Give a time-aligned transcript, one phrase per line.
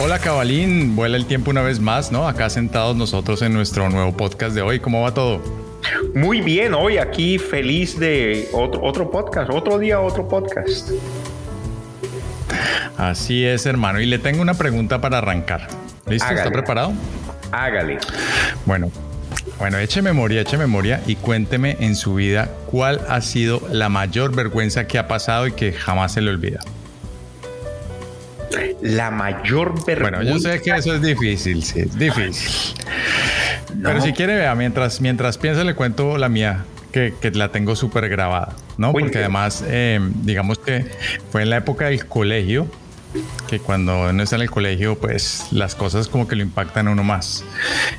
[0.00, 2.28] Hola Cabalín, vuela el tiempo una vez más, ¿no?
[2.28, 4.78] Acá sentados nosotros en nuestro nuevo podcast de hoy.
[4.78, 5.42] ¿Cómo va todo?
[6.14, 10.90] Muy bien, hoy aquí feliz de otro, otro podcast, otro día, otro podcast.
[12.96, 14.00] Así es, hermano.
[14.00, 15.66] Y le tengo una pregunta para arrancar.
[16.06, 16.32] ¿Listo?
[16.32, 16.92] ¿Está preparado?
[17.50, 17.98] Hágale.
[18.66, 18.92] Bueno,
[19.58, 24.32] bueno, eche memoria, eche memoria y cuénteme en su vida cuál ha sido la mayor
[24.32, 26.60] vergüenza que ha pasado y que jamás se le olvida
[28.82, 30.18] la mayor vergüenza.
[30.18, 32.50] Bueno, yo sé que eso es difícil, sí, es difícil.
[33.82, 38.08] Pero si quiere, vea, mientras, mientras piensa, le cuento la mía, que, la tengo súper
[38.08, 38.92] grabada, ¿no?
[38.92, 40.86] Porque además, em, digamos que
[41.30, 42.66] fue en la época del colegio,
[43.48, 46.90] que cuando uno está en el colegio, pues las cosas como que lo impactan a
[46.90, 47.44] uno más.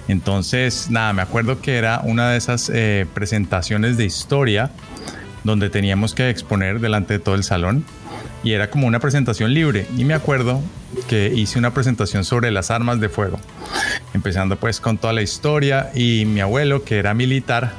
[0.07, 4.71] Entonces, nada, me acuerdo que era una de esas eh, presentaciones de historia
[5.43, 7.85] donde teníamos que exponer delante de todo el salón
[8.43, 9.85] y era como una presentación libre.
[9.97, 10.61] Y me acuerdo
[11.07, 13.39] que hice una presentación sobre las armas de fuego,
[14.13, 17.73] empezando pues con toda la historia y mi abuelo, que era militar,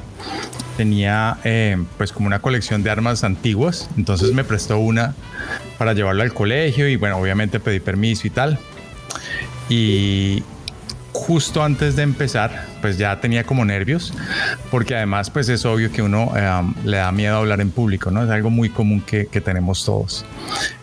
[0.77, 5.15] tenía eh, pues como una colección de armas antiguas, entonces me prestó una
[5.77, 8.59] para llevarlo al colegio y bueno, obviamente pedí permiso y tal.
[9.69, 10.43] Y,
[11.13, 14.13] justo antes de empezar, pues ya tenía como nervios,
[14.69, 18.23] porque además pues es obvio que uno eh, le da miedo hablar en público, ¿no?
[18.23, 20.25] Es algo muy común que, tenemos todos.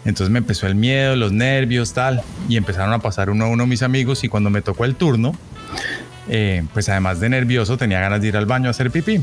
[0.04, 3.66] Entonces me empezó el miedo, los nervios, tal, y empezaron a pasar uno a uno
[3.66, 5.32] mis amigos y cuando me tocó el turno,
[6.28, 9.22] eh, pues además de nervioso tenía ganas de ir al baño a hacer pipí.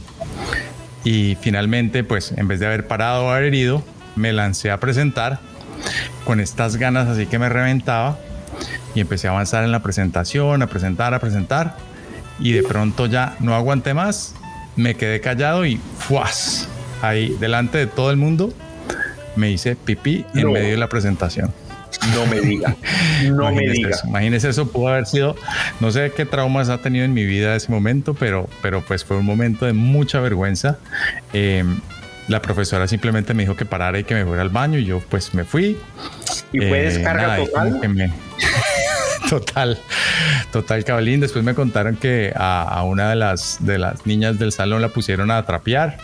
[1.04, 3.84] Y finalmente, pues en vez de haber parado o haber herido,
[4.16, 5.40] me lancé a presentar
[6.24, 8.18] con estas ganas así que me reventaba
[8.96, 11.78] y empecé a avanzar en la presentación, a presentar, a presentar
[12.40, 14.36] y de pronto ya no aguanté más,
[14.76, 16.68] me quedé callado y ¡fuas!
[17.02, 18.54] Ahí delante de todo el mundo
[19.36, 21.54] me hice pipí en medio de la presentación.
[22.14, 22.76] No me diga,
[23.24, 23.90] no me diga.
[23.90, 25.36] Eso, imagínese eso, pudo haber sido,
[25.80, 29.18] no sé qué traumas ha tenido en mi vida ese momento, pero, pero pues fue
[29.18, 30.78] un momento de mucha vergüenza.
[31.34, 31.80] Em,
[32.28, 35.00] la profesora simplemente me dijo que parara y que me fuera al baño y yo
[35.10, 35.78] pues me fui.
[36.52, 37.80] ¿Y fue eh, descarga total?
[39.30, 39.80] Total,
[40.52, 41.20] total, cabalín.
[41.20, 45.32] Después me contaron que a, una de las, de las niñas del salón la pusieron
[45.32, 45.98] a trapear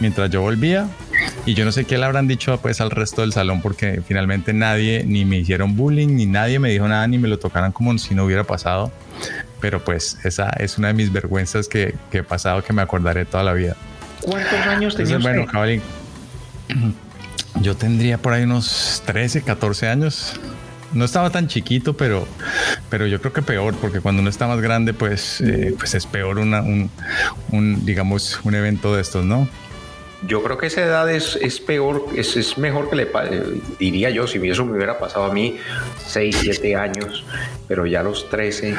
[0.00, 0.88] mientras yo volvía.
[1.46, 4.52] Y yo no sé qué le habrán dicho pues al resto del salón porque finalmente
[4.52, 7.96] nadie ni me hicieron bullying, ni nadie me dijo nada, ni me lo tocaran como
[7.98, 8.92] si no hubiera pasado.
[9.60, 13.42] Pero pues esa es una de mis vergüenzas que, he pasado que me acordaré toda
[13.42, 13.76] la vida.
[14.20, 15.80] ¿Cuántos años tenía Bueno, cabalín,
[17.60, 20.38] yo tendría por ahí unos 13, 14 años
[20.92, 22.26] no estaba tan chiquito, pero,
[22.90, 26.06] pero yo creo que peor, porque cuando uno está más grande, pues, eh, pues es
[26.06, 26.90] peor una, un,
[27.52, 29.48] un, digamos, un evento de estos, ¿no?
[30.26, 33.08] Yo creo que esa edad es, es peor, es, es, mejor que le
[33.78, 35.58] diría yo, si eso me hubiera pasado a mí
[36.06, 37.24] 6, 7 años,
[37.68, 38.74] pero ya a los 13,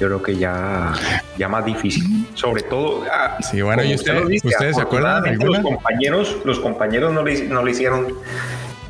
[0.00, 0.92] yo creo que ya,
[1.38, 2.26] ya más difícil.
[2.34, 5.38] Sobre todo, ah, sí, bueno, ¿y usted, ustedes se acuerdan?
[5.38, 8.14] Los compañeros, los compañeros no le, no le hicieron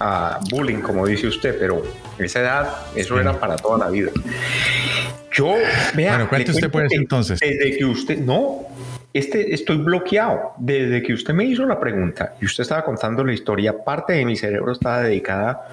[0.05, 1.83] a bullying, como dice usted, pero
[2.19, 4.11] esa edad eso era para toda la vida.
[5.33, 5.55] Yo,
[5.95, 7.41] vea, bueno, cuente usted pues entonces.
[7.41, 8.67] Desde que usted, no,
[9.15, 10.53] este, estoy bloqueado.
[10.59, 14.27] Desde que usted me hizo la pregunta y usted estaba contando la historia, parte de
[14.27, 15.69] mi cerebro estaba dedicada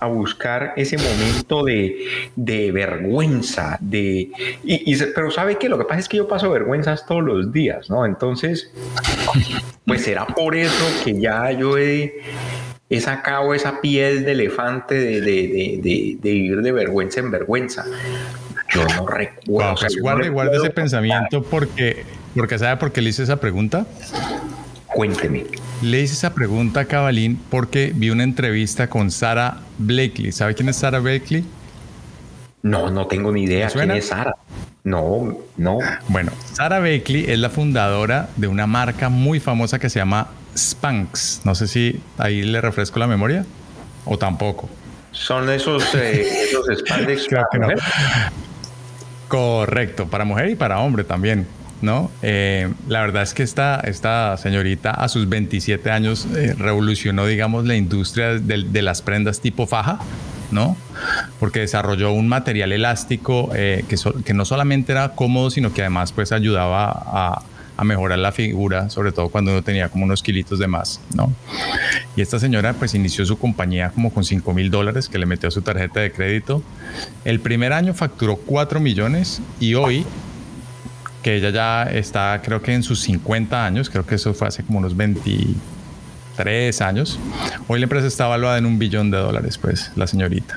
[0.00, 2.04] a buscar ese momento de,
[2.34, 4.30] de vergüenza, de,
[4.64, 7.90] y, pero sabe que lo que pasa es que yo paso vergüenzas todos los días,
[7.90, 8.06] ¿no?
[8.06, 8.72] Entonces,
[9.86, 12.22] pues será por eso que ya yo he
[12.90, 17.84] he sacado esa piel de elefante de, de, de, de vivir de vergüenza en vergüenza.
[18.70, 20.32] Yo no recuerdo.
[20.32, 22.04] guarde, ese pensamiento porque,
[22.34, 23.86] porque ¿sabe por qué le hice esa pregunta?
[24.86, 25.44] Cuénteme.
[25.82, 30.32] Le hice esa pregunta a Cabalín porque vi una entrevista con Sara Blakely.
[30.32, 31.44] ¿Sabe quién es Sara Blakely?
[32.62, 34.34] No, no tengo ni idea quién es Sara.
[34.88, 35.78] No, no.
[36.08, 41.42] Bueno, Sara Blakely es la fundadora de una marca muy famosa que se llama Spanx.
[41.44, 43.44] No sé si ahí le refresco la memoria
[44.06, 44.68] o tampoco.
[45.12, 47.28] Son esos, eh, esos Spandex
[49.28, 51.46] Correcto, para mujer y para hombre también.
[51.82, 52.10] ¿no?
[52.22, 57.66] Eh, la verdad es que esta, esta señorita a sus 27 años eh, revolucionó, digamos,
[57.66, 59.98] la industria de, las prendas tipo faja,
[60.50, 60.76] ¿no?
[61.40, 63.84] Porque desarrolló un material elástico que,
[64.24, 67.42] que, no solamente era cómodo, sino que además pues ayudaba a,
[67.78, 71.32] a mejorar la figura, sobre todo cuando uno tenía como unos kilitos de más, ¿no?
[72.16, 75.48] Y esta señora pues inició su compañía como con 5 mil dólares que le metió
[75.48, 76.60] a su tarjeta de crédito.
[77.24, 80.04] El primer año facturó 4 millones y hoy
[81.22, 84.64] que ella ya está creo que en sus 50 años, creo que eso fue hace
[84.64, 84.96] como unos
[86.38, 87.18] 23 años.
[87.66, 90.56] Hoy la empresa está evaluada en un billón de dólares, pues, la señorita.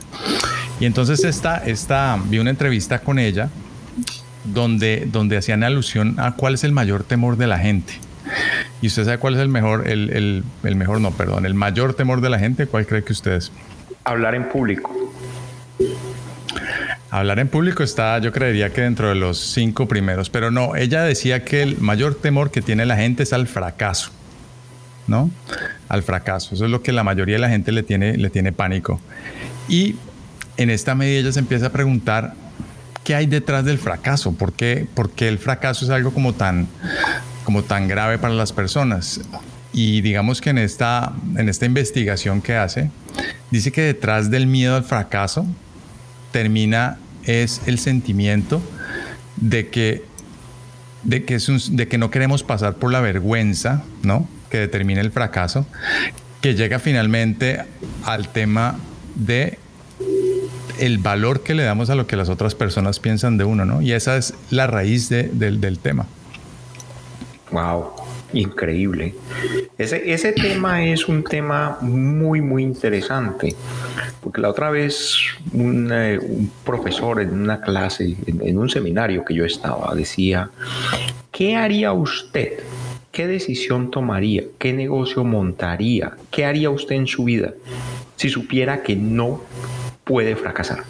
[0.79, 3.49] Y entonces esta, esta, vi una entrevista con ella
[4.43, 7.93] donde, donde hacían alusión a cuál es el mayor temor de la gente.
[8.81, 12.21] ¿Y usted sabe cuál es el mejor, el, el, mejor, no, perdón, el mayor temor
[12.21, 12.65] de la gente?
[12.65, 13.51] ¿Cuál cree que ustedes?
[14.03, 14.91] Hablar en público.
[17.09, 21.03] Hablar en público está, yo creería que dentro de los cinco primeros, pero no, ella
[21.03, 24.11] decía que el mayor temor que tiene la gente es al fracaso,
[25.11, 25.29] ¿no?
[25.89, 26.55] Al fracaso.
[26.55, 28.99] Eso es lo que la mayoría de la gente le tiene, le tiene pánico.
[29.69, 29.97] Y
[30.57, 32.33] en esta medida ella se empieza a preguntar
[33.03, 34.33] ¿qué hay detrás del fracaso?
[34.33, 34.87] ¿Por qué,
[35.19, 36.67] el fracaso es algo como tan,
[37.43, 39.21] como tan grave para las personas?
[39.73, 42.89] Y digamos que en esta, en esta investigación que hace,
[43.51, 45.45] dice que detrás del miedo al fracaso
[46.31, 48.61] termina es el sentimiento
[49.37, 50.05] de que,
[51.03, 54.27] de que, es de que no queremos pasar por la vergüenza, ¿no?
[54.51, 55.65] Que determina el fracaso,
[56.41, 57.63] que llega finalmente
[58.05, 58.77] al tema
[59.15, 59.57] de
[60.79, 63.81] el valor que le damos a lo que las otras personas piensan de uno, ¿no?
[63.81, 66.07] Y esa es la raíz del tema.
[67.51, 67.91] Wow,
[68.33, 69.13] increíble.
[69.77, 73.55] Ese, ese tema es un tema muy, muy interesante,
[74.21, 75.17] porque la otra vez
[75.51, 76.19] un, eh,
[76.63, 80.49] profesor en una clase, en, un seminario que yo estaba, decía,
[81.31, 82.59] ¿qué haría usted?
[83.11, 84.43] ¿Qué decisión tomaría?
[84.57, 86.13] ¿Qué negocio montaría?
[86.31, 87.53] ¿Qué haría usted en su vida
[88.15, 89.41] si supiera que no
[90.03, 90.83] puede fracasar.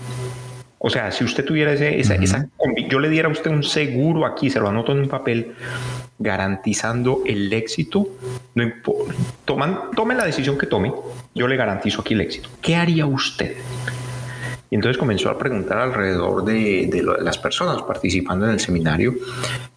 [0.80, 2.48] O sea, si usted tuviera ese, esa,
[2.90, 5.54] yo le diera a usted un seguro aquí, se lo anoto en un papel,
[6.18, 8.10] garantizando el éxito,
[8.56, 8.66] no
[9.46, 10.92] toman, tome la decisión que tome,
[11.36, 12.50] yo le garantizo aquí el éxito.
[12.62, 13.56] ¿Qué haría usted?
[14.72, 19.14] Y entonces comenzó a preguntar alrededor de, las personas participando en el seminario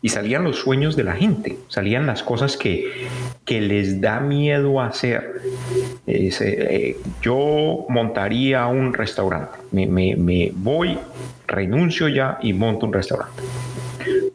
[0.00, 3.08] y salían los sueños de la gente, salían las cosas que,
[3.44, 5.42] que les da miedo hacer.
[6.06, 10.96] Eh, yo montaría un restaurante, me, me, voy,
[11.48, 13.42] renuncio ya y monto un restaurante.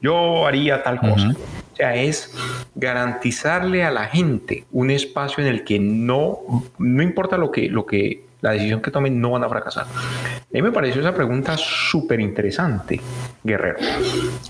[0.02, 1.36] Yo haría tal cosa.
[1.72, 2.36] O sea, es
[2.76, 7.86] garantizarle a la gente un espacio en el que no, no importa lo que, lo
[7.86, 9.86] que la decisión que tomen no van a fracasar.
[9.86, 13.02] A mí me pareció esa pregunta súper interesante,
[13.44, 13.80] Guerrero.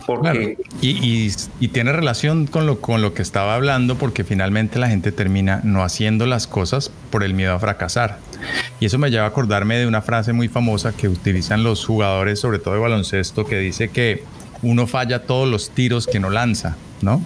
[0.06, 0.58] Porque...
[0.82, 1.30] Y,
[1.70, 5.84] tiene relación con lo, con lo que estaba hablando, porque finalmente la gente termina no
[5.84, 8.18] haciendo las cosas por el miedo a fracasar.
[8.80, 12.40] Y eso me lleva a acordarme de una frase muy famosa que utilizan los jugadores,
[12.40, 14.24] sobre todo de baloncesto, que dice que
[14.62, 17.24] uno falla todos los tiros que no lanza, ¿no?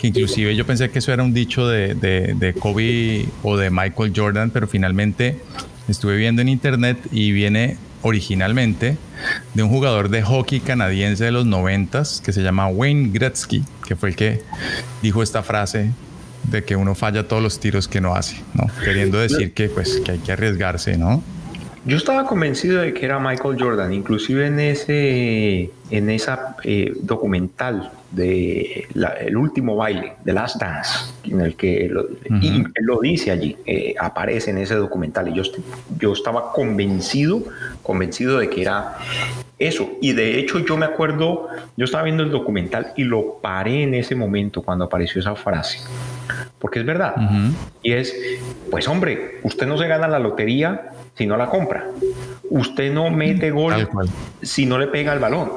[0.00, 3.70] Que inclusive yo pensé que eso era un dicho de, de, de Kobe o de
[3.70, 5.38] Michael Jordan, pero finalmente
[5.90, 8.96] estuve viendo en internet y viene originalmente
[9.54, 13.96] de un jugador de hockey canadiense de los noventas que se llama Wayne Gretzky, que
[13.96, 14.42] fue el que
[15.02, 15.90] dijo esta frase
[16.44, 18.66] de que uno falla todos los tiros que no hace, ¿no?
[18.82, 21.22] Queriendo decir que pues que hay que arriesgarse, ¿no?
[21.86, 27.90] Yo estaba convencido de que era Michael Jordan, inclusive en ese en esa eh, documental
[28.10, 28.86] de
[29.20, 33.94] el último baile, The Last Dance, en el que lo, él lo dice allí, eh,
[33.98, 35.42] aparece en ese documental y yo,
[35.98, 37.44] yo estaba convencido,
[37.82, 38.98] convencido de que era
[39.58, 39.90] eso.
[40.02, 43.94] Y de hecho yo me acuerdo, yo estaba viendo el documental y lo paré en
[43.94, 45.78] ese momento cuando apareció esa frase,
[46.58, 47.14] porque es verdad.
[47.82, 48.14] Y es,
[48.70, 51.86] pues hombre, usted no se gana la lotería si no la compra.
[52.48, 53.86] Usted no mete gol
[54.40, 55.50] si no le pega el balón.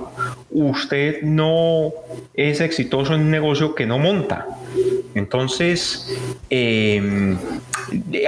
[0.51, 1.93] Usted no
[2.33, 4.45] es exitoso en un negocio que no monta.
[5.15, 6.13] Entonces,
[6.49, 7.37] em,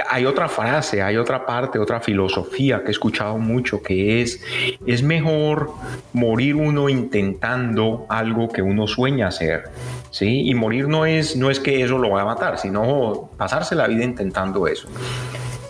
[0.08, 4.40] hay otra frase, hay otra parte, otra filosofía que he escuchado mucho que es,
[4.86, 5.72] es mejor
[6.14, 9.64] morir uno intentando algo que uno sueña hacer.
[10.10, 10.48] ¿sí?
[10.48, 13.86] Y morir no es, no es que eso lo va a matar, sino pasarse la
[13.88, 14.88] vida intentando eso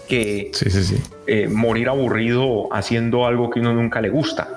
[0.06, 0.50] que
[1.26, 4.48] eh, morir aburrido haciendo algo que uno nunca le gusta,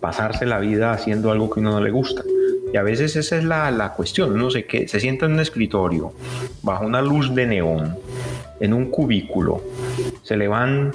[0.00, 2.22] pasarse la vida haciendo algo que uno no le gusta.
[2.72, 5.40] Y a veces esa es la, la cuestión, uno se, que, se sienta en un
[5.40, 6.12] escritorio
[6.62, 7.96] bajo una luz de neón,
[8.60, 9.62] en un cubículo,
[10.22, 10.92] se le van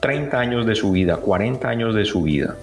[0.00, 2.56] 30 años de su vida, 40 años de su vida,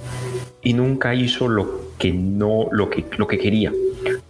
[0.62, 3.72] y nunca hizo lo que no, lo que, lo que quería.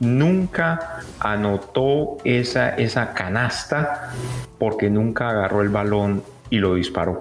[0.01, 4.11] Nunca anotó esa, esa canasta
[4.57, 7.19] porque nunca agarró el balón y lo disparó,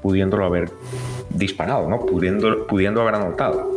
[0.00, 0.70] pudiéndolo haber
[1.28, 2.06] disparado, ¿no?
[2.06, 3.70] Pudiendo, pudiendo haber anotado.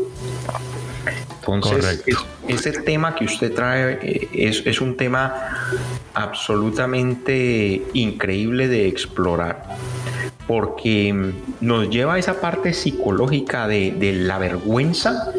[1.40, 2.04] Entonces,
[2.48, 5.34] ese tema que usted trae eh, es, es, un tema
[6.14, 9.66] absolutamente increíble de explorar,
[10.48, 15.34] porque nos lleva a esa parte psicológica de, de la vergüenza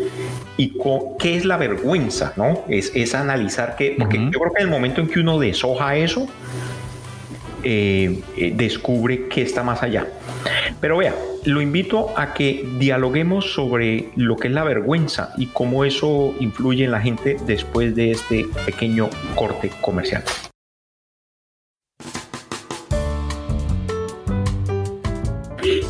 [0.56, 0.74] y
[1.18, 2.64] qué es la vergüenza, ¿no?
[2.68, 5.96] Es, es analizar que, porque yo creo que en el momento en que uno deshoja
[5.96, 6.28] eso,
[7.62, 10.06] eh, eh, descubre qué está más allá.
[10.80, 15.84] Pero vea, lo invito a que dialoguemos sobre lo que es la vergüenza y cómo
[15.84, 20.22] eso influye en la gente después de este pequeño corte comercial.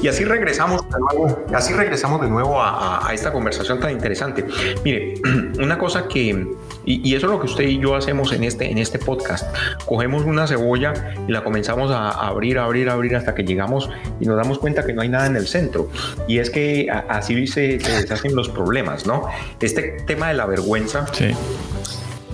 [0.05, 4.45] Y así regresamos de nuevo, así regresamos de nuevo a, esta conversación tan interesante.
[4.85, 5.15] Mire,
[5.59, 6.47] una cosa que,
[6.85, 9.47] y, eso es lo que usted y yo hacemos en este, en este podcast,
[9.87, 10.93] cogemos una cebolla
[11.27, 13.89] y la comenzamos a abrir, abrir, abrir hasta que llegamos
[14.21, 15.89] y nos damos cuenta que no hay nada en el centro.
[16.29, 19.27] Y es que así se, se deshacen los problemas, ¿no?
[19.59, 21.07] Este tema de la vergüenza.
[21.15, 21.35] Sí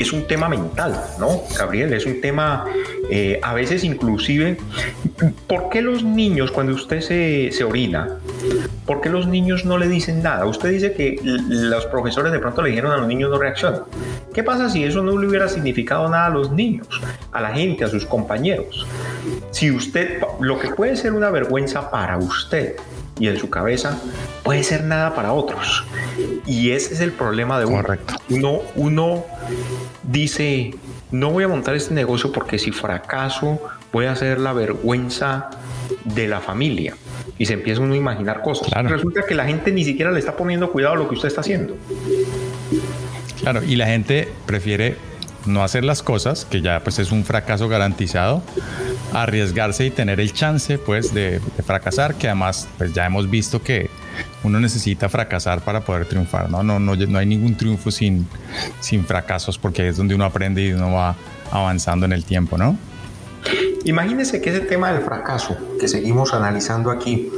[0.00, 1.92] es un tema mental, ¿no, Gabriel?
[1.92, 2.64] Es un tema,
[3.10, 4.56] eh, a veces inclusive,
[5.46, 8.18] ¿por qué los niños cuando usted se, se, orina,
[8.86, 10.46] por qué los niños no le dicen nada?
[10.46, 13.82] Usted dice que los profesores de pronto le dijeron a los niños no reaccionan.
[14.32, 16.88] ¿Qué pasa si eso no le hubiera significado nada a los niños,
[17.30, 18.86] a la gente, a sus compañeros?
[19.50, 22.76] Si usted, lo que puede ser una vergüenza para usted,
[23.20, 24.00] y en su cabeza
[24.42, 25.84] puede ser nada para otros.
[26.46, 27.84] Y ese es el problema de uno.
[28.30, 29.24] Uno, uno
[30.02, 30.74] dice,
[31.12, 33.60] no voy a montar este negocio porque si fracaso
[33.92, 35.50] voy a ser la vergüenza
[36.04, 36.96] de la familia.
[37.38, 38.68] Y se empieza uno a imaginar cosas.
[38.84, 41.42] Resulta que la gente ni siquiera le está poniendo cuidado a lo que usted está
[41.42, 41.76] haciendo.
[43.40, 44.96] Claro, y la gente prefiere
[45.46, 48.42] no hacer las cosas, que ya pues es un fracaso garantizado,
[49.12, 53.90] arriesgarse y tener el chance pues de, fracasar, que además pues ya hemos visto que
[54.42, 56.62] uno necesita fracasar para poder triunfar, ¿no?
[56.62, 58.26] No, no, no hay ningún triunfo sin,
[58.80, 61.16] sin fracasos porque es donde uno aprende y uno va
[61.50, 62.76] avanzando en el tiempo, ¿no?
[63.84, 67.30] Imagínese que ese tema del fracaso que seguimos analizando aquí,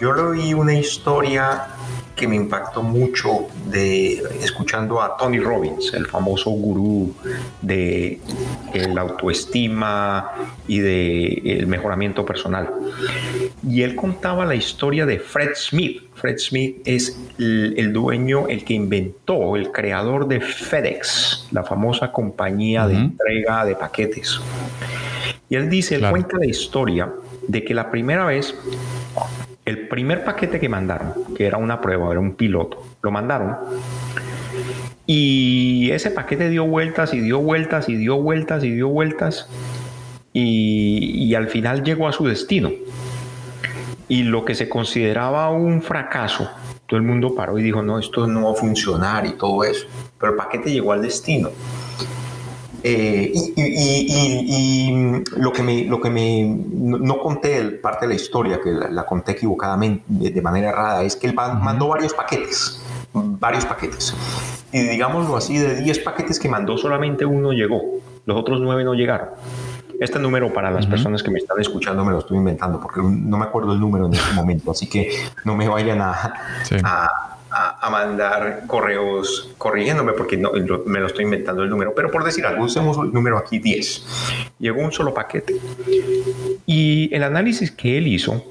[0.00, 1.66] yo lo vi una historia
[2.14, 7.12] que me impactó mucho de escuchando a Tony Robbins, el famoso gurú
[7.60, 8.20] de
[8.72, 10.30] la autoestima
[10.68, 12.70] y de el mejoramiento personal.
[13.68, 16.02] Y él contaba la historia de Fred Smith.
[16.14, 22.86] Fred Smith es el, dueño, el que inventó, el creador de FedEx, la famosa compañía
[22.86, 24.40] de entrega de paquetes.
[25.48, 27.12] Y él dice, él cuenta la historia
[27.46, 28.54] de que la primera vez
[29.64, 33.56] el primer paquete que mandaron, que era una prueba, era un piloto, lo mandaron.
[35.06, 39.48] Y ese paquete dio vueltas y dio vueltas y dio vueltas y dio vueltas.
[40.32, 42.70] Y, al final llegó a su destino.
[44.08, 46.50] Y lo que se consideraba un fracaso,
[46.86, 49.86] todo el mundo paró y dijo, no, esto no va a funcionar y todo eso.
[50.18, 51.50] Pero el paquete llegó al destino.
[52.86, 54.92] Eh, y,
[55.38, 59.32] lo que me, lo que me no, conté parte de la historia, que la, conté
[59.32, 62.82] equivocadamente, de, manera errada, es que él mandó varios paquetes,
[63.14, 64.14] varios paquetes.
[64.70, 67.80] Y digámoslo así, de 10 paquetes que mandó, solamente uno llegó,
[68.26, 69.30] los otros 9 no llegaron.
[69.98, 73.38] Este número para las personas que me están escuchando me lo estoy inventando porque no
[73.38, 75.10] me acuerdo el número en este momento, así que
[75.44, 76.34] no me vayan a,
[76.82, 77.23] a
[77.54, 80.50] a, mandar correos corrigiéndome porque no,
[80.86, 84.54] me lo estoy inventando el número, pero por decir algo, usemos el número aquí 10.
[84.58, 85.54] Llegó un solo paquete.
[86.66, 88.44] Y el análisis que él hizo,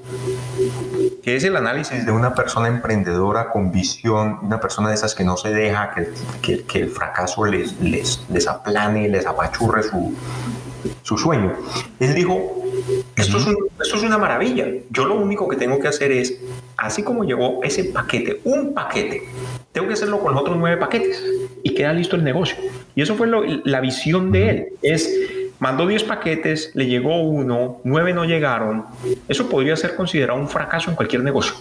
[1.22, 5.24] que es el análisis de una persona emprendedora con visión, una persona de esas que
[5.24, 5.94] no se deja
[6.40, 10.16] que, que, el fracaso les, les, les aplane, les apachurre su,
[11.02, 11.54] su sueño.
[12.00, 12.63] Él dijo,
[13.16, 13.46] esto es,
[13.82, 14.66] esto es una maravilla.
[14.90, 16.38] Yo lo único que tengo que hacer es,
[16.76, 19.22] así como llegó ese paquete, un paquete,
[19.72, 21.22] tengo que hacerlo con los otros nueve paquetes
[21.62, 22.56] y queda listo el negocio.
[22.94, 23.28] Y eso fue
[23.64, 25.10] la visión de él, es
[25.58, 28.84] mandó 10 paquetes, le llegó uno, 9 no llegaron,
[29.28, 31.54] eso podría ser considerado un fracaso en cualquier negocio.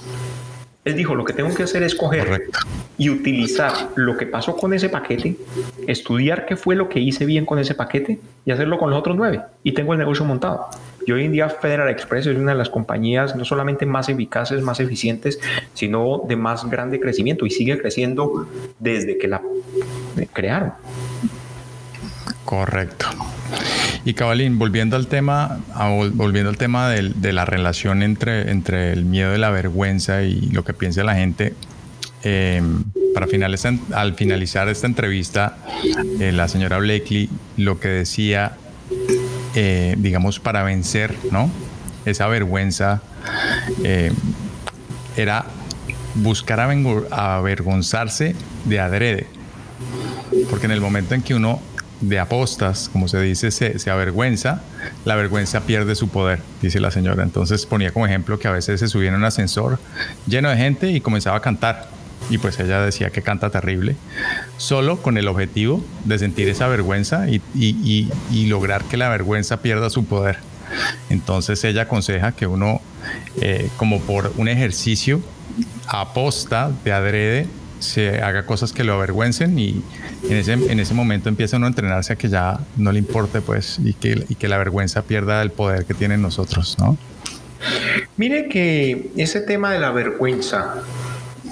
[0.84, 2.50] Él dijo, lo que tengo que hacer es coger
[2.98, 5.38] y utilizar lo que pasó con ese paquete,
[5.88, 9.16] estudiar qué fue lo que hice bien con ese paquete y hacerlo con los otros
[9.16, 9.42] nueve.
[9.64, 10.68] Y tengo el negocio montado.
[11.06, 14.62] Y hoy en día Federal Express es una de las compañías no solamente más eficaces,
[14.62, 15.40] más eficientes,
[15.74, 18.48] sino de más grande crecimiento y sigue creciendo
[18.80, 19.42] desde que la
[20.34, 20.74] crearon.
[22.46, 23.08] Correcto.
[24.06, 25.60] Y Cabalín, volviendo al tema,
[26.14, 30.66] volviendo al tema de, la relación entre, entre el miedo y la vergüenza y lo
[30.66, 31.54] que piensa la gente,
[32.24, 32.84] em,
[33.14, 35.58] para finalizar, al finalizar esta entrevista,
[36.20, 38.58] eh, la señora Blakely lo que decía,
[39.56, 41.50] eh, digamos, para vencer ¿no?
[42.06, 43.02] esa vergüenza,
[43.84, 44.14] em,
[45.16, 45.46] era
[46.16, 49.28] buscar avergonzarse de adrede.
[50.50, 51.62] Porque en el momento en que uno
[52.02, 54.62] de apostas, como se dice, se, avergüenza,
[55.06, 57.24] la vergüenza pierde su poder, dice la señora.
[57.24, 59.80] Entonces ponía como ejemplo que a veces se subía en un ascensor
[60.28, 61.88] lleno de gente y comenzaba a cantar.
[62.30, 63.96] Y pues ella decía que canta terrible,
[64.58, 68.10] solo con el objetivo de sentir esa vergüenza y,
[68.48, 70.38] lograr que la vergüenza pierda su poder.
[71.10, 72.82] Entonces ella aconseja que uno,
[73.42, 75.22] eh, como por un ejercicio,
[75.88, 77.48] aposta de adrede
[77.80, 79.84] se haga cosas que lo avergüencen y
[80.24, 83.42] en ese, en ese momento empieza uno a entrenarse a que ya no le importe
[83.42, 86.98] pues y que, y que la vergüenza pierda el poder que tiene en nosotros, ¿no?
[88.18, 90.76] Mire que ese tema de la vergüenza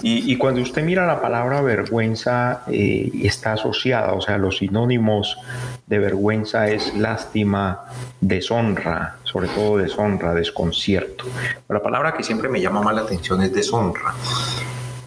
[0.04, 5.38] y, cuando usted mira la palabra vergüenza eh, está asociada, o sea, los sinónimos
[5.86, 7.86] de vergüenza es lástima,
[8.20, 11.26] deshonra, sobre todo deshonra, desconcierto.
[11.70, 14.14] la palabra que siempre me llama más la atención es deshonra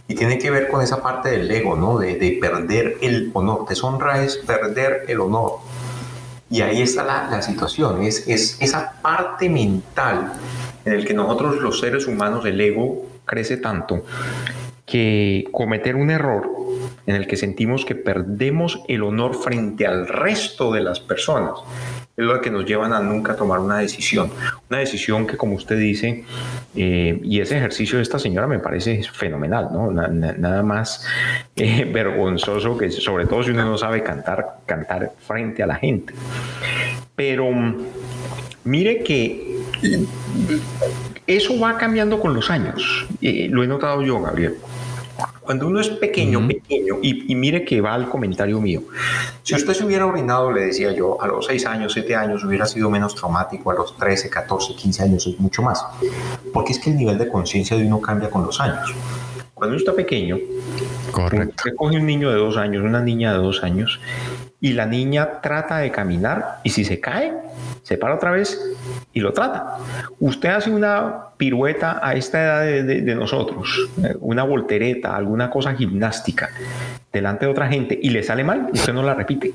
[0.06, 1.98] y tiene que ver con esa parte del ego, ¿no?
[1.98, 3.66] De, de perder el honor.
[3.68, 5.60] Deshonra es perder el honor.
[6.50, 10.34] Y ahí está la, la situación, es, es, esa parte mental
[10.84, 14.04] en el que nosotros los seres humanos, el ego crece tanto,
[14.86, 16.48] que cometer un error
[17.06, 21.54] en el que sentimos que perdemos el honor frente al resto de las personas
[22.16, 24.30] es lo que nos llevan a nunca tomar una decisión.
[24.70, 26.24] Una decisión que, como usted dice,
[26.76, 29.90] eh, y ese ejercicio de esta señora me parece fenomenal, ¿no?
[29.90, 31.04] nada más
[31.56, 36.14] eh, vergonzoso que, sobre todo si uno no sabe cantar, cantar frente a la gente.
[37.16, 37.50] Pero
[38.62, 39.58] mire que
[41.26, 43.06] eso va cambiando con los años.
[43.20, 44.54] Eh, lo he notado yo, Gabriel.
[45.40, 48.82] Cuando uno es pequeño, pequeño, y, mire que va al comentario mío.
[49.42, 52.64] Si usted se hubiera orinado, le decía yo, a los 6 años, 7 años, hubiera
[52.66, 55.84] sido menos traumático, a los 13, 14, 15 años es mucho más.
[56.52, 58.94] Porque es que el nivel de conciencia de uno cambia con los años.
[59.52, 60.38] Cuando uno está pequeño,
[61.12, 61.54] Correcto.
[61.58, 64.00] usted coge un niño de 2 años, una niña de 2 años,
[64.60, 67.32] y la niña trata de caminar, y si se cae,
[67.84, 68.58] se para otra vez
[69.12, 69.76] y lo trata.
[70.18, 76.48] Usted hace una pirueta a esta edad de, nosotros, eh, una voltereta, alguna cosa gimnástica
[77.12, 79.52] delante de otra gente y le sale mal, usted no la repite.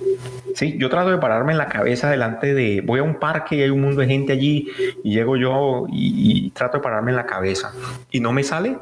[0.53, 3.63] Sí, yo trato de pararme en la cabeza delante de, voy a un parque y
[3.63, 4.67] hay un mundo de gente allí
[5.03, 7.73] y llego yo y, trato de pararme en la cabeza
[8.11, 8.77] y no me sale,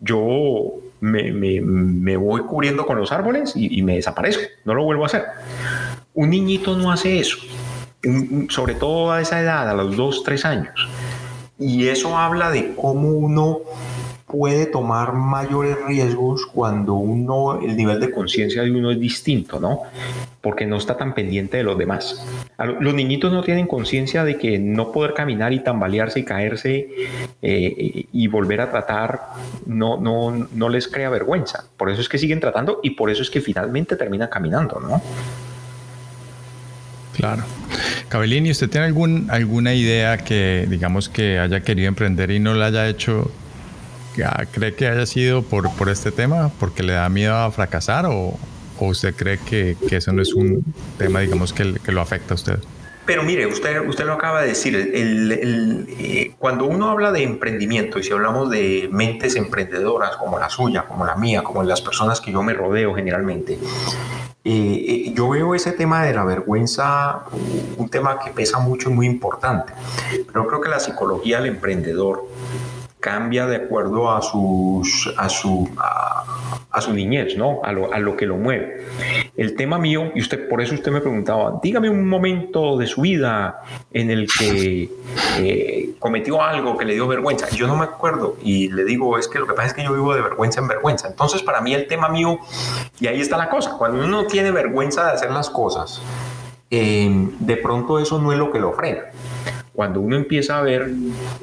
[0.00, 5.24] yo me, voy cubriendo con los árboles y me desaparezco, no lo vuelvo a hacer.
[6.14, 7.38] Un niñito no hace eso
[8.48, 10.88] sobre todo a esa edad, a los 2, 3 años.
[11.58, 13.60] Y eso habla de cómo uno
[14.28, 19.82] puede tomar mayores riesgos cuando uno, el nivel de conciencia de uno es distinto, ¿no?
[20.42, 22.24] Porque no está tan pendiente de los demás.
[22.80, 26.88] Los niñitos no tienen conciencia de que no poder caminar y tambalearse y caerse
[27.40, 29.20] eh, y volver a tratar
[29.66, 31.64] no, no, no les crea vergüenza.
[31.76, 35.00] Por eso es que siguen tratando y por eso es que finalmente terminan caminando, ¿no?
[37.18, 37.42] Claro.
[38.08, 42.66] Cabellini, ¿usted tiene algún, alguna idea que, digamos, que haya querido emprender y no la
[42.66, 43.30] haya hecho?
[44.52, 46.50] ¿Cree que haya sido por, por este tema?
[46.60, 48.06] ¿Porque le da miedo a fracasar?
[48.06, 48.38] ¿O,
[48.78, 50.62] usted cree que, eso no es un
[50.96, 52.58] tema, digamos, que, que, lo afecta a usted?
[53.08, 58.02] Pero mire, usted, usted lo acaba de decir, eh, cuando uno habla de emprendimiento y
[58.02, 62.32] si hablamos de mentes emprendedoras como la suya, como la mía, como las personas que
[62.32, 63.58] yo me rodeo generalmente,
[64.44, 67.22] eh, yo veo ese tema de la vergüenza
[67.78, 69.72] un tema que pesa mucho y muy importante,
[70.30, 72.28] pero creo que la psicología del emprendedor
[73.00, 77.60] cambia de acuerdo a, sus, a, su, a, su niñez, ¿no?
[77.62, 78.86] A lo, a lo, que lo mueve.
[79.36, 83.02] El tema mío, y usted por eso usted me preguntaba, dígame un momento de su
[83.02, 84.90] vida en el que
[85.38, 87.48] eh, cometió algo que le dio vergüenza.
[87.50, 89.92] Yo no me acuerdo y le digo, es que lo que pasa es que yo
[89.92, 91.08] vivo de vergüenza en vergüenza.
[91.08, 92.38] Entonces, para mí el tema mío,
[93.00, 96.02] y ahí está la cosa, cuando uno tiene vergüenza de hacer las cosas,
[96.70, 99.04] eh, de pronto eso no es lo que lo frena.
[99.78, 100.90] Cuando uno empieza a ver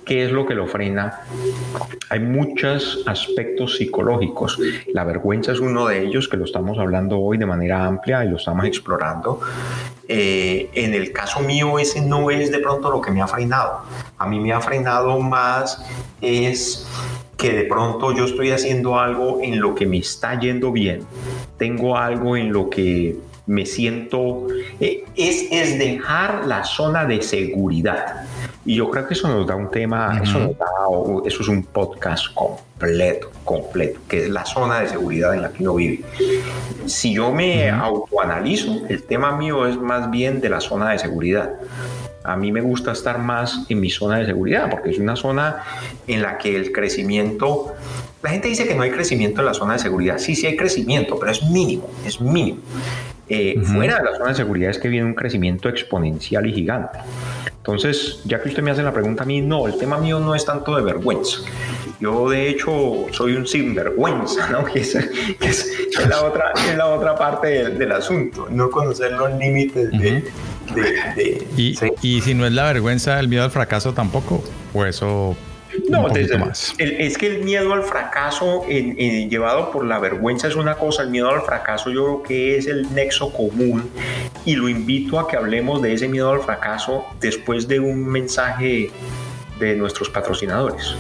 [0.04, 1.22] qué es lo que lo frena,
[2.10, 4.60] hay muchos aspectos psicológicos.
[4.92, 8.30] La vergüenza es uno de ellos, que lo estamos hablando hoy de manera amplia y
[8.30, 9.40] lo estamos explorando.
[10.10, 13.84] Eh, en el caso mío, ese no es de pronto lo que me ha frenado.
[14.18, 15.82] A mí me ha frenado más
[16.20, 16.86] es
[17.38, 21.06] que de pronto yo estoy haciendo algo en lo que me está yendo bien.
[21.58, 23.16] Tengo algo en lo que
[23.48, 24.48] me siento,
[24.80, 28.26] eh, es, es dejar la zona de seguridad.
[28.66, 30.66] Y yo creo que eso nos da un tema, eso nos da,
[31.26, 35.62] eso es un podcast completo, completo, que es la zona de seguridad en la que
[35.62, 36.04] uno vive.
[36.88, 41.52] Si yo me autoanalizo, el tema mío es más bien de la zona de seguridad.
[42.24, 45.62] A mí me gusta estar más en mi zona de seguridad porque es una zona
[46.08, 47.76] en la que el crecimiento,
[48.24, 50.18] la gente dice que no hay crecimiento en la zona de seguridad.
[50.18, 52.62] Sí, sí hay crecimiento, pero es mínimo, es mínimo.
[53.28, 57.00] Eh, fuera de la zona de seguridad es que viene un crecimiento exponencial y gigante.
[57.58, 60.36] Entonces, ya que usted me hace la pregunta a mí, no, el tema mío no
[60.36, 61.40] es tanto de vergüenza.
[62.00, 64.66] Yo, de hecho, soy un sinvergüenza, ¿no?
[64.74, 64.96] Que es,
[66.08, 70.24] la, otra, es la otra parte del, asunto, no conocer los límites de,
[71.58, 75.36] y, y, si no es la vergüenza, el miedo al fracaso tampoco, pues eso
[75.90, 81.10] no, es que el miedo al fracaso llevado por la vergüenza es una cosa, el
[81.10, 83.90] miedo al fracaso yo creo que es el nexo común
[84.46, 88.92] y lo invito a que hablemos de ese miedo al fracaso después de un mensaje
[89.60, 90.96] de nuestros patrocinadores.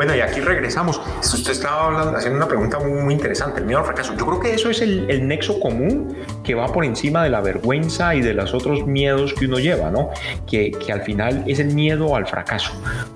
[0.00, 0.98] Bueno, y aquí regresamos.
[1.20, 4.14] Usted estaba hablando, haciendo una pregunta muy, interesante, el miedo al fracaso.
[4.16, 8.14] Yo creo que eso es el, nexo común que va por encima de la vergüenza
[8.14, 10.08] y de los otros miedos que uno lleva, ¿no?
[10.46, 12.72] Que, que al final es el miedo al fracaso.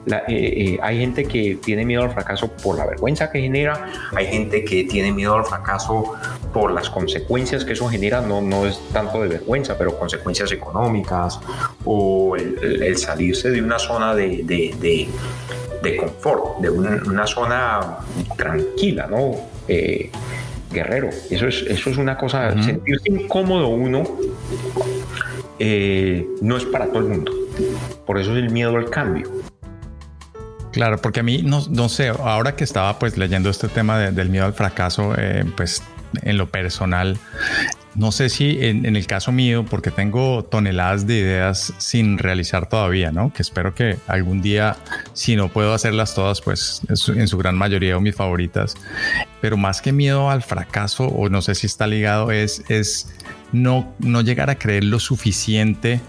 [0.06, 4.26] Eh, eh, hay gente que tiene miedo al fracaso por la vergüenza que genera, hay
[4.26, 6.16] gente que tiene miedo al fracaso
[6.52, 11.40] por las consecuencias que eso genera, no, no es tanto de vergüenza, pero consecuencias económicas
[11.86, 14.44] o el, salirse de una zona de
[15.84, 17.98] de confort, de una, zona
[18.36, 19.32] tranquila, ¿no?
[19.68, 20.10] Eh,
[20.70, 21.08] guerrero.
[21.30, 24.02] Eso es, eso es una cosa, sentirse incómodo uno
[25.58, 27.32] eh, no es para todo el mundo.
[28.06, 29.30] Por eso es el miedo al cambio.
[30.72, 34.28] Claro, porque a mí no, no sé, ahora que estaba pues leyendo este tema del
[34.28, 35.82] miedo al fracaso, eh, pues
[36.22, 37.16] en lo personal,
[37.94, 43.12] no sé si en, el caso mío, porque tengo toneladas de ideas sin realizar todavía,
[43.12, 43.32] ¿no?
[43.32, 44.76] Que espero que algún día,
[45.12, 48.74] si no puedo hacerlas todas, pues en su gran mayoría o mis favoritas.
[49.40, 53.14] Pero más que miedo al fracaso, o no sé si está ligado, es, es
[53.52, 56.00] no, no llegar a creer lo suficiente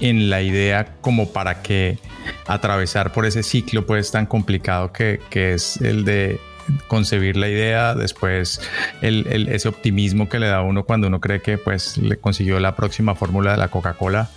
[0.00, 1.98] en la idea como para que
[2.46, 6.40] atravesar por ese ciclo pues tan complicado que, que es el de
[6.86, 8.60] concebir la idea, después
[9.00, 12.60] el, ese optimismo que le da a uno cuando uno cree que pues le consiguió
[12.60, 14.30] la próxima fórmula de la Coca-Cola,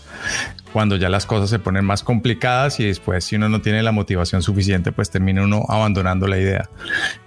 [0.72, 3.91] cuando ya las cosas se ponen más complicadas y después si uno no tiene la
[3.91, 6.70] motivación suficiente, pues termina uno abandonando la idea.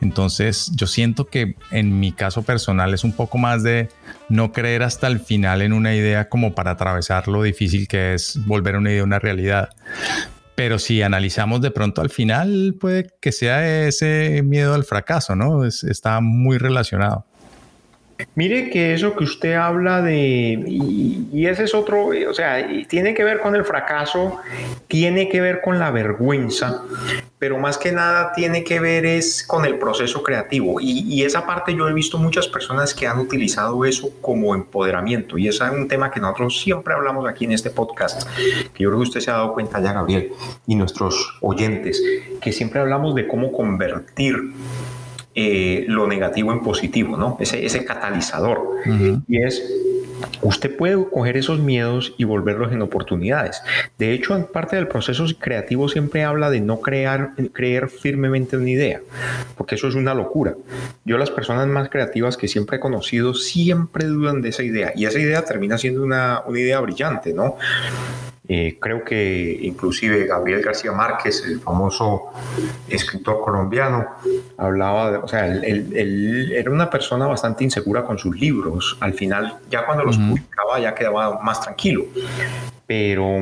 [0.00, 3.88] Entonces yo siento que en mi caso personal es un poco más de
[4.28, 8.38] no creer hasta el final en una idea como para atravesar lo difícil que es
[8.46, 9.70] volver una idea una realidad.
[10.54, 15.64] Pero si analizamos de pronto al final, puede que sea ese miedo al fracaso, ¿no?
[15.64, 17.26] está muy relacionado.
[18.36, 23.24] Mire que eso que usted habla de, y, ese es otro, o sea, tiene que
[23.24, 24.38] ver con el fracaso,
[24.88, 26.82] tiene que ver con la vergüenza,
[27.38, 30.80] pero más que nada tiene que ver es con el proceso creativo.
[30.80, 35.38] Y, esa parte yo he visto muchas personas que han utilizado eso como empoderamiento.
[35.38, 38.28] Y es un tema que nosotros siempre hablamos aquí en este podcast,
[38.74, 40.30] que yo creo que usted se ha dado cuenta ya, Gabriel,
[40.66, 42.02] y nuestros oyentes,
[42.40, 44.52] que siempre hablamos de cómo convertir
[45.34, 47.36] eh, lo negativo en positivo, ¿no?
[47.40, 48.60] Ese, ese catalizador.
[49.26, 49.62] Y es,
[50.42, 53.60] usted puede coger esos miedos y volverlos en oportunidades.
[53.98, 58.70] De hecho, en parte del proceso creativo siempre habla de no crear, creer firmemente una
[58.70, 59.00] idea,
[59.56, 60.54] porque eso es una locura.
[61.04, 65.06] Yo las personas más creativas que siempre he conocido siempre dudan de esa idea y
[65.06, 67.56] esa idea termina siendo una, una idea brillante, ¿no?
[68.46, 72.24] Eh, creo que inclusive Gabriel García Márquez, el famoso
[72.88, 74.06] escritor colombiano,
[74.58, 78.98] hablaba, de, o sea, él, era una persona bastante insegura con sus libros.
[79.00, 82.04] Al final, ya cuando los publicaba, ya quedaba más tranquilo.
[82.86, 83.40] Pero,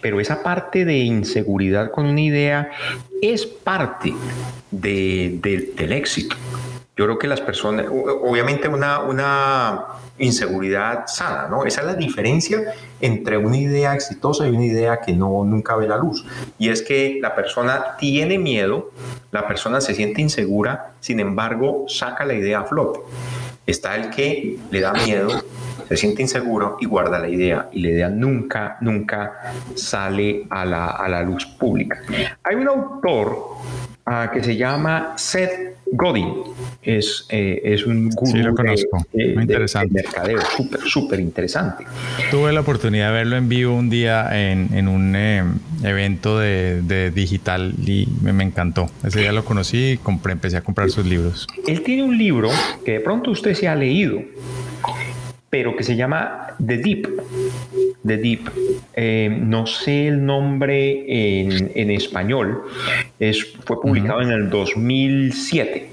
[0.00, 2.70] pero esa parte de inseguridad con una idea
[3.20, 4.14] es parte
[4.70, 6.36] del éxito.
[6.96, 9.84] Yo creo que las personas, obviamente una, una
[10.20, 11.64] inseguridad sana, ¿no?
[11.64, 15.88] Esa es la diferencia entre una idea exitosa y una idea que no nunca ve
[15.88, 16.24] la luz.
[16.58, 18.90] Y es que la persona tiene miedo,
[19.32, 23.00] la persona se siente insegura, sin embargo, saca la idea a flote.
[23.66, 25.30] Está el que le da miedo,
[25.88, 27.68] se siente inseguro y guarda la idea.
[27.72, 32.00] Y la idea nunca, nunca sale a la, a la luz pública.
[32.44, 33.56] Hay un autor
[34.06, 36.49] uh, que se llama Seth Godin.
[36.82, 39.04] Es, eh, es un gurú sí, lo conozco.
[39.12, 39.92] De, Muy interesante.
[39.92, 41.84] De mercadeo, súper, súper interesante.
[42.30, 45.44] Tuve la oportunidad de verlo en vivo un día en, en un eh,
[45.84, 48.90] evento de, de, digital y me, me, encantó.
[49.04, 51.46] Ese día lo conocí y compré, empecé a comprar sus libros.
[51.66, 52.48] Él tiene un libro
[52.84, 54.22] que de pronto usted se ha leído,
[55.50, 57.08] pero que se llama The Deep.
[58.06, 58.50] The Deep.
[58.94, 61.04] Eh, no sé el nombre
[61.40, 62.62] en, en español.
[63.18, 64.26] Es, fue publicado uh -huh.
[64.26, 65.89] en el 2007.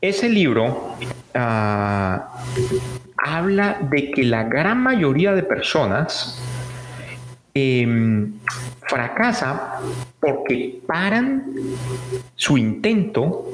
[0.00, 0.94] Ese libro
[1.34, 2.18] uh,
[3.16, 6.40] habla de que la gran mayoría de personas
[7.54, 8.26] eh,
[8.82, 9.80] fracasa
[10.20, 11.44] porque paran
[12.34, 13.50] su intento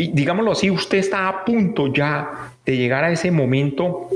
[0.00, 4.08] y digámoslo así, usted está a punto ya de llegar a ese momento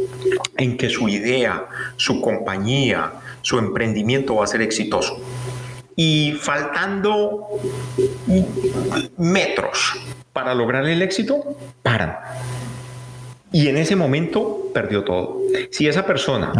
[0.57, 5.21] en que su idea, su compañía, su emprendimiento va a ser exitoso.
[5.97, 7.49] Y faltando
[9.19, 9.95] metros
[10.33, 12.17] para lograr el éxito, paran.
[13.53, 15.41] Y en ese momento perdió todo.
[15.71, 16.53] Si esa persona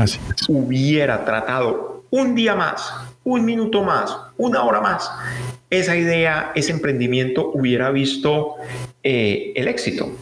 [0.49, 2.93] hubiera tratado un día más,
[3.25, 5.11] un minuto más, una hora más,
[5.71, 8.57] esa idea, ese emprendimiento hubiera visto
[9.03, 10.13] eh, el éxito.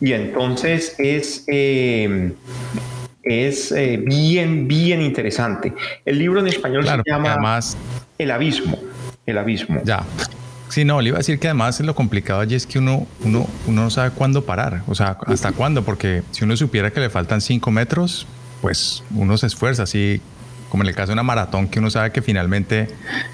[0.00, 2.32] Y entonces es, eh,
[3.30, 5.72] es eh, bien, bien interesante.
[6.04, 7.76] El libro en español claro, se llama además,
[8.18, 8.78] El Abismo.
[9.26, 9.80] El Abismo.
[9.84, 10.04] Ya.
[10.68, 13.46] Sí, no, le iba a decir que además lo complicado allí es que uno, uno,
[13.66, 17.10] uno no sabe cuándo parar, o sea, hasta cuándo, porque si uno supiera que le
[17.10, 18.26] faltan cinco metros,
[18.60, 20.20] pues uno se esfuerza, así
[20.68, 22.88] como en el caso de una maratón que uno sabe que finalmente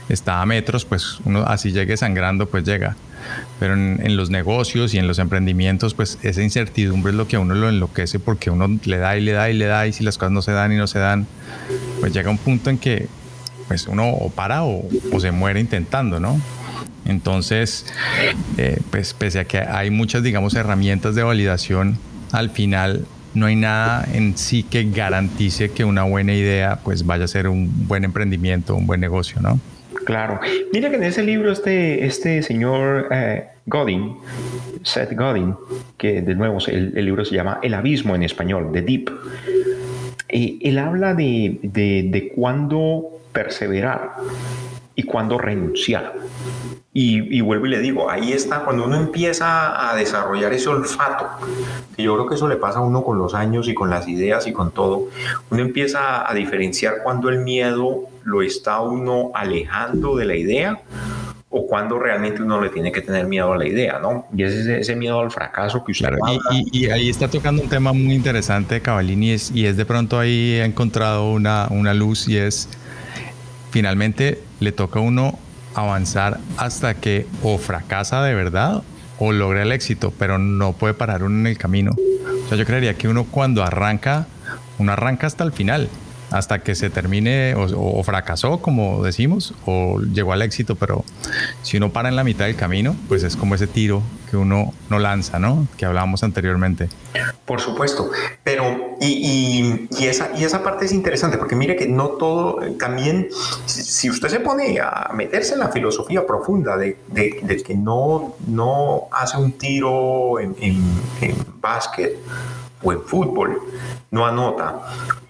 [0.08, 2.96] está a metros, pues uno así llegue sangrando, pues llega.
[3.58, 7.36] Pero en, en, los negocios y en los emprendimientos, pues esa incertidumbre es lo que
[7.36, 9.92] a uno lo enloquece porque uno le da y le da y le da y
[9.92, 11.26] si las cosas no se dan y no se dan,
[12.00, 13.08] pues llega un punto en que
[13.68, 16.40] pues uno o para o, o se muere intentando, ¿no?
[17.04, 17.86] Entonces,
[18.58, 21.98] eh, pues pese a que hay muchas, digamos, herramientas de validación,
[22.32, 27.24] al final no hay nada en sí que garantice que una buena idea pues vaya
[27.24, 29.60] a ser un buen emprendimiento, un buen negocio, ¿no?
[30.06, 30.38] Claro.
[30.72, 34.16] Mira que en ese libro este, este señor eh, Godin,
[34.84, 35.56] Seth Godin,
[35.98, 39.10] que de nuevo el, libro se llama El Abismo en español, The Deep,
[40.28, 44.12] eh, él habla de, de, de cuándo perseverar
[44.94, 46.14] y cuándo renunciar.
[46.92, 51.26] Y, y, vuelvo y le digo, ahí está, cuando uno empieza a desarrollar ese olfato,
[51.96, 54.06] que yo creo que eso le pasa a uno con los años y con las
[54.06, 55.08] ideas y con todo,
[55.50, 60.80] uno empieza a diferenciar cuando el miedo lo está uno alejando de la idea
[61.48, 64.26] o cuando realmente uno le tiene que tener miedo a la idea, ¿no?
[64.36, 66.18] Y es ese, ese miedo al fracaso que usted claro,
[66.52, 69.76] y, y, y, ahí está tocando un tema muy interesante, Cavalini, y es, y es
[69.76, 72.68] de pronto ahí ha encontrado una, una luz y es
[73.70, 75.38] finalmente le toca a uno
[75.74, 78.82] avanzar hasta que o fracasa de verdad
[79.18, 81.92] o logra el éxito, pero no puede parar uno en el camino.
[82.44, 84.26] O sea, yo creería que uno cuando arranca,
[84.78, 85.88] uno arranca hasta el final,
[86.30, 91.04] hasta que se termine o, fracasó, como decimos, o llegó al éxito, pero
[91.62, 94.74] si uno para en la mitad del camino, pues es como ese tiro que uno
[94.90, 95.68] no lanza, ¿no?
[95.76, 96.88] Que hablábamos anteriormente.
[97.44, 98.10] Por supuesto,
[98.42, 102.58] pero y, y, y, esa, y esa parte es interesante, porque mire que no todo,
[102.78, 103.28] también,
[103.66, 108.34] si usted se pone a meterse en la filosofía profunda de, de, de que no,
[108.48, 110.82] no hace un tiro en, en,
[111.20, 112.16] en básquet,
[112.82, 113.58] o en fútbol
[114.10, 114.80] no anota.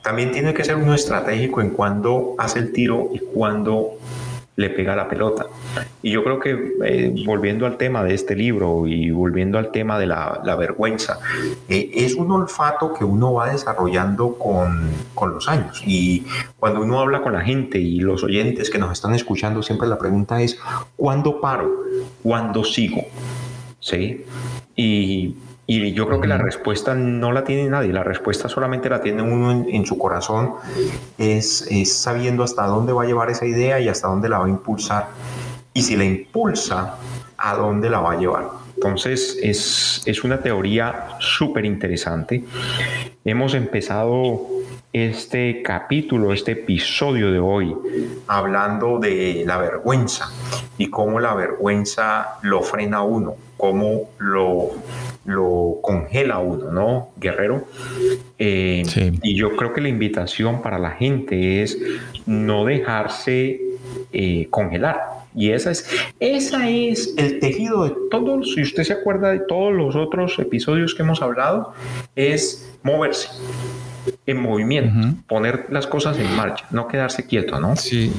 [0.02, 3.98] También tiene que ser uno estratégico en cuando hace el tiro y cuando
[4.56, 5.46] le pega la pelota.
[6.02, 9.98] Y yo creo que eh, volviendo al tema de este libro y volviendo al tema
[9.98, 11.18] de la, la vergüenza,
[11.68, 15.82] eh, es un olfato que uno va desarrollando con, con, los años.
[15.86, 16.24] Y
[16.58, 19.98] cuando uno habla con la gente y los oyentes que nos están escuchando, siempre la
[19.98, 20.58] pregunta es,
[20.96, 21.70] ¿cuándo paro?
[22.22, 23.04] ¿Cuándo sigo?
[23.78, 24.24] ¿Sí?
[24.74, 25.34] Y
[25.66, 29.22] y yo creo que la respuesta no la tiene nadie, la respuesta solamente la tiene
[29.22, 30.52] uno en, en su corazón,
[31.18, 34.46] es, es, sabiendo hasta dónde va a llevar esa idea y hasta dónde la va
[34.46, 35.08] a impulsar.
[35.72, 36.96] Y si la impulsa,
[37.36, 38.48] a dónde la va a llevar.
[38.76, 42.44] Entonces es, es una teoría súper interesante.
[43.24, 44.46] Hemos empezado
[44.92, 47.76] este capítulo, este episodio de hoy,
[48.28, 50.30] hablando de la vergüenza
[50.78, 54.70] y cómo la vergüenza lo frena a uno, cómo lo
[55.26, 57.66] lo congela uno, ¿no, Guerrero?
[58.38, 58.82] Eh,
[59.22, 61.78] y yo creo que la invitación para la gente es
[62.26, 63.60] no dejarse
[64.12, 65.00] eh, congelar.
[65.34, 65.86] Y esa es,
[66.18, 70.94] esa es el tejido de todos, si usted se acuerda de todos los otros episodios
[70.94, 71.74] que hemos hablado,
[72.14, 73.28] es moverse
[74.24, 74.94] en movimiento,
[75.26, 77.76] poner las cosas en marcha, no quedarse quieto, ¿no?
[77.76, 78.12] Sí.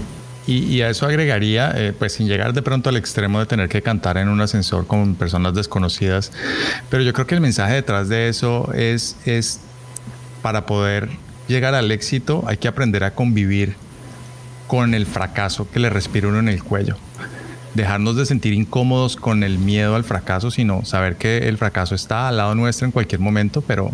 [0.48, 3.82] Y, a eso agregaría, eh, pues sin llegar de pronto al extremo de tener que
[3.82, 6.32] cantar en un ascensor con personas desconocidas,
[6.90, 9.60] pero yo creo que el mensaje detrás de eso es, es
[10.42, 11.10] para poder
[11.48, 13.76] llegar al éxito hay que aprender a convivir
[14.68, 16.98] con el fracaso que le respira uno en el cuello.
[17.74, 22.28] Dejarnos de sentir incómodos con el miedo al fracaso, sino saber que el fracaso está
[22.28, 23.92] al lado nuestro en cualquier momento, pero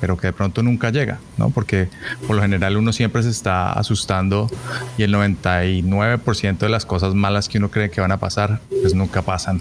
[0.00, 1.50] pero que de pronto nunca llega, ¿no?
[1.50, 1.88] Porque
[2.26, 4.50] por lo general uno siempre se está asustando
[4.96, 8.94] y el 99% de las cosas malas que uno cree que van a pasar, pues
[8.94, 9.60] nunca pasan.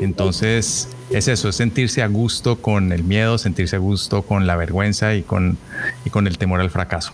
[0.00, 4.56] Entonces, es eso, es sentirse a gusto con el miedo, sentirse a gusto con la
[4.56, 5.58] vergüenza y con,
[6.04, 7.12] y con el temor al fracaso.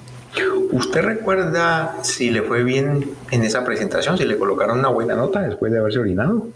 [0.73, 5.41] ¿Usted recuerda si le fue bien en esa presentación, si le colocaron una buena nota
[5.41, 6.49] después de haberse orinado?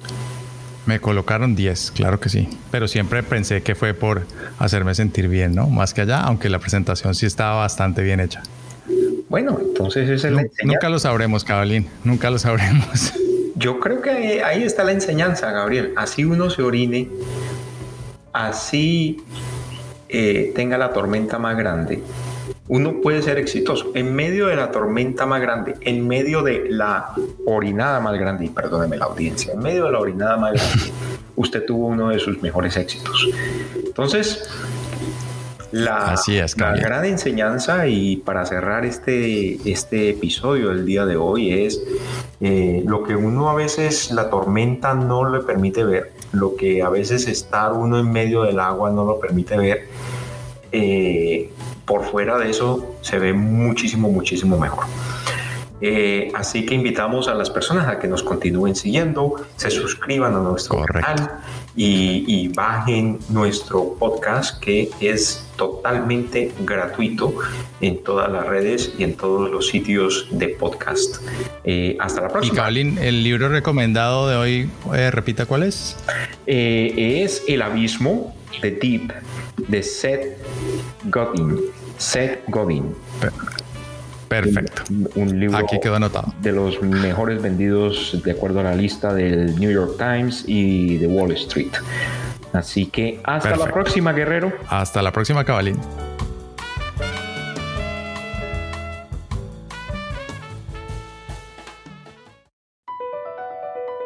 [0.91, 2.49] Me colocaron 10, claro que sí.
[2.73, 4.27] Pero siempre pensé que fue por
[4.59, 5.69] hacerme sentir bien, ¿no?
[5.69, 8.43] Más que allá, aunque la presentación sí estaba bastante bien hecha.
[9.29, 11.87] Bueno, entonces es el Nunca lo sabremos, Cabalín.
[12.03, 13.13] Nunca lo sabremos.
[13.55, 15.93] Yo creo que ahí está la enseñanza, Gabriel.
[15.97, 17.09] Así uno se orine,
[18.33, 19.23] así
[20.09, 22.03] eh, tenga la tormenta más grande,
[22.71, 27.13] uno puede ser exitoso en medio de la tormenta más grande, en medio de la
[27.45, 30.93] orinada más grande, y perdóneme la audiencia, en medio de la orinada más grande,
[31.37, 33.29] usted tuvo uno de sus mejores éxitos.
[33.75, 34.49] Entonces,
[35.73, 36.15] la,
[36.81, 41.83] gran enseñanza y para cerrar este, este episodio del día de hoy es
[42.41, 46.89] eh, lo que uno a veces la tormenta no le permite ver, lo que a
[46.89, 49.89] veces estar uno en medio del agua no lo permite ver.
[50.71, 51.51] Eh,
[51.91, 54.85] por fuera de eso se ve muchísimo, muchísimo mejor.
[55.81, 60.39] Eh, así que invitamos a las personas a que nos continúen siguiendo, se suscriban a
[60.39, 61.41] nuestro canal
[61.75, 67.35] y, bajen nuestro podcast que es totalmente gratuito
[67.81, 71.17] en todas las redes y en todos los sitios de podcast.
[71.65, 72.55] Eh, hasta la próxima.
[72.55, 75.97] Y Kaolin, el libro recomendado de hoy, eh, repita cuál es.
[76.47, 79.13] es El Abismo de Deep
[79.69, 80.39] de Seth
[81.05, 81.59] Godin.
[82.01, 82.95] Seth Godin.
[84.29, 84.83] Perfecto.
[85.17, 86.33] Un, libro Aquí quedó anotado.
[86.41, 91.07] de los mejores vendidos de acuerdo a la lista del New York Times y de
[91.07, 91.73] Wall Street.
[92.53, 94.53] Así que hasta la próxima, guerrero.
[94.69, 95.79] Hasta la próxima, cabalín.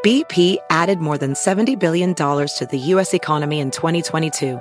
[0.03, 3.15] BP added more than $70 billion to the U.S.
[3.15, 4.61] economy in 2022